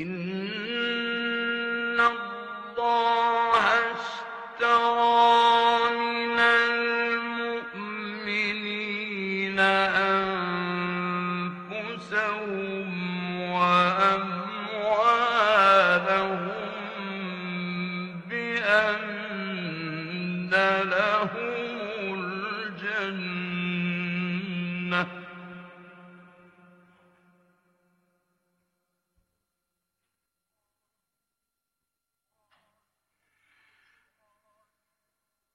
[0.00, 0.27] إن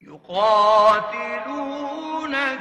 [0.06, 1.84] يقاتلون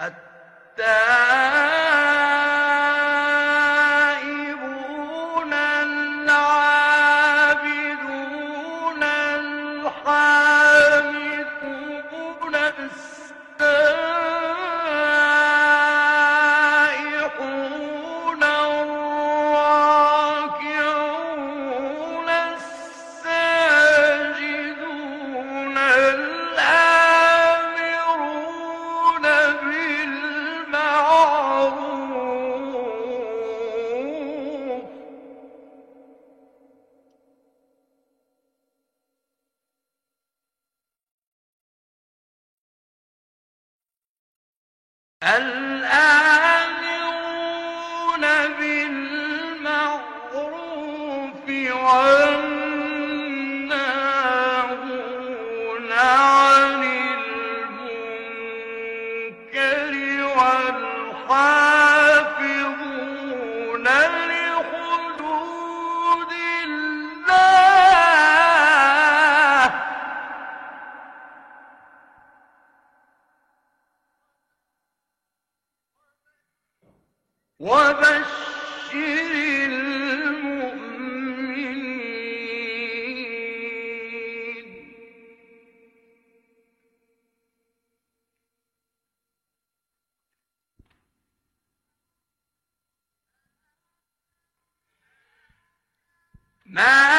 [0.00, 1.69] التائب
[77.60, 78.94] وبشر
[79.64, 80.80] المؤمنين.
[96.66, 97.09] ما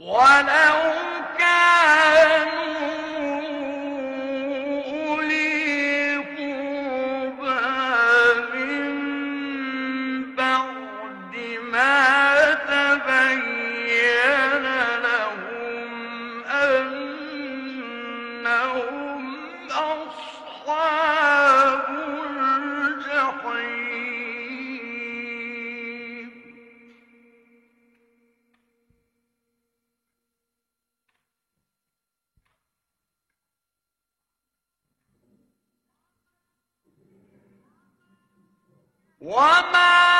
[0.00, 0.79] ولو
[39.20, 40.19] وما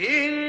[0.00, 0.39] إن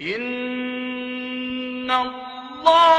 [0.00, 2.97] إن الله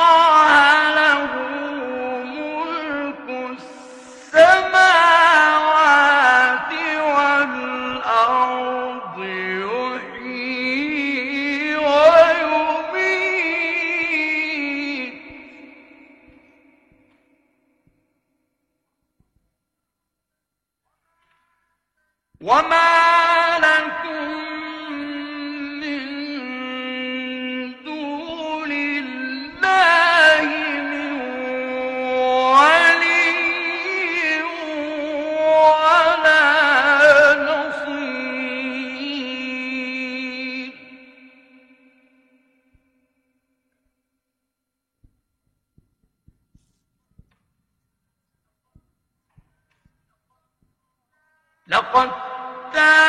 [52.73, 53.08] حتى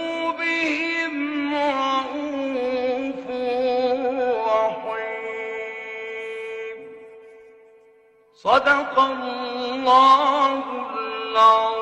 [8.65, 10.63] صدق الله
[11.33, 11.80] العظيم.